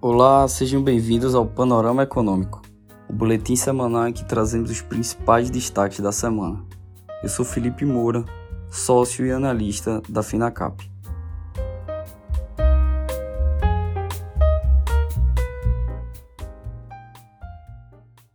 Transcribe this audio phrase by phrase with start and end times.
[0.00, 2.62] Olá, sejam bem-vindos ao Panorama Econômico,
[3.10, 6.64] o boletim semanal em que trazemos os principais destaques da semana.
[7.20, 8.24] Eu sou Felipe Moura,
[8.70, 10.88] sócio e analista da Finacap.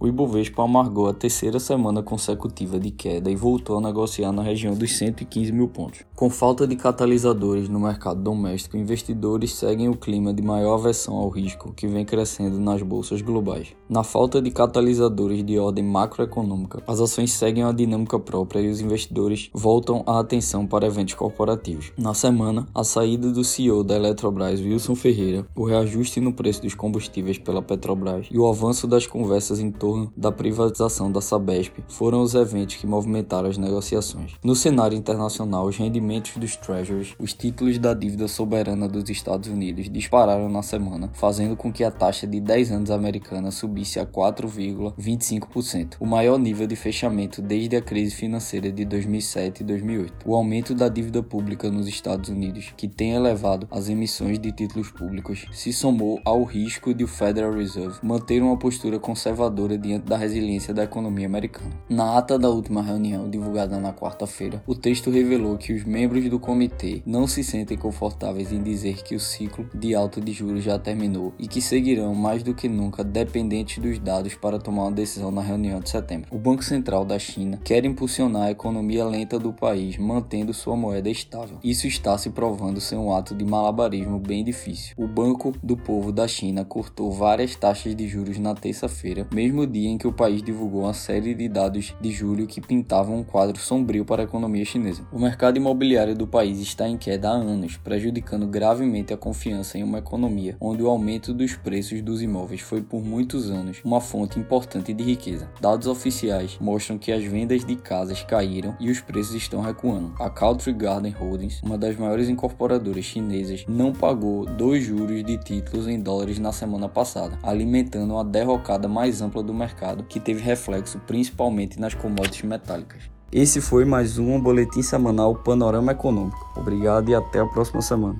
[0.00, 4.72] O Ibovespa amargou a terceira semana consecutiva de queda e voltou a negociar na região
[4.72, 6.04] dos 115 mil pontos.
[6.14, 11.28] Com falta de catalisadores no mercado doméstico, investidores seguem o clima de maior aversão ao
[11.28, 13.74] risco que vem crescendo nas bolsas globais.
[13.88, 18.80] Na falta de catalisadores de ordem macroeconômica, as ações seguem a dinâmica própria e os
[18.80, 21.92] investidores voltam a atenção para eventos corporativos.
[21.98, 26.74] Na semana, a saída do CEO da Eletrobras, Wilson Ferreira, o reajuste no preço dos
[26.74, 32.22] combustíveis pela Petrobras e o avanço das conversas em torno da privatização da Sabesp foram
[32.22, 34.34] os eventos que movimentaram as negociações.
[34.42, 39.90] No cenário internacional, os rendimentos dos Treasuries, os títulos da dívida soberana dos Estados Unidos,
[39.90, 45.96] dispararam na semana, fazendo com que a taxa de 10 anos americana subisse a 4,25%,
[46.00, 50.28] o maior nível de fechamento desde a crise financeira de 2007 e 2008.
[50.28, 54.90] O aumento da dívida pública nos Estados Unidos, que tem elevado as emissões de títulos
[54.90, 60.16] públicos, se somou ao risco de o Federal Reserve manter uma postura conservadora diante da
[60.16, 61.70] resiliência da economia americana.
[61.88, 66.38] Na ata da última reunião, divulgada na quarta-feira, o texto revelou que os membros do
[66.38, 70.78] comitê não se sentem confortáveis em dizer que o ciclo de alta de juros já
[70.78, 75.30] terminou e que seguirão mais do que nunca dependentes dos dados para tomar uma decisão
[75.30, 76.28] na reunião de setembro.
[76.34, 81.08] O Banco Central da China quer impulsionar a economia lenta do país, mantendo sua moeda
[81.08, 81.58] estável.
[81.62, 84.94] Isso está se provando ser um ato de malabarismo bem difícil.
[84.96, 89.88] O Banco do Povo da China cortou várias taxas de juros na terça-feira, mesmo dia
[89.88, 93.58] em que o país divulgou uma série de dados de julho que pintavam um quadro
[93.58, 95.06] sombrio para a economia chinesa.
[95.12, 99.82] O mercado imobiliário do país está em queda há anos, prejudicando gravemente a confiança em
[99.82, 104.38] uma economia onde o aumento dos preços dos imóveis foi por muitos anos uma fonte
[104.38, 105.50] importante de riqueza.
[105.60, 110.14] Dados oficiais mostram que as vendas de casas caíram e os preços estão recuando.
[110.18, 115.86] A Country Garden Holdings, uma das maiores incorporadoras chinesas, não pagou dois juros de títulos
[115.86, 120.98] em dólares na semana passada, alimentando uma derrocada mais ampla do mercado, que teve reflexo
[121.00, 123.02] principalmente nas commodities metálicas.
[123.30, 126.50] Esse foi mais um boletim semanal Panorama Econômico.
[126.56, 128.18] Obrigado e até a próxima semana.